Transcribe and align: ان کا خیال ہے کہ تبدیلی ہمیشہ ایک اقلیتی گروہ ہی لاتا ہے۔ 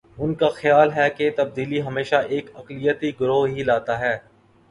ان 0.17 0.33
کا 0.33 0.47
خیال 0.49 0.91
ہے 0.91 1.09
کہ 1.09 1.29
تبدیلی 1.37 1.81
ہمیشہ 1.81 2.15
ایک 2.29 2.49
اقلیتی 2.55 3.11
گروہ 3.19 3.47
ہی 3.47 3.63
لاتا 3.63 3.99
ہے۔ 3.99 4.17